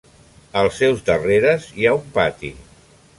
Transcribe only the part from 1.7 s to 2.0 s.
hi ha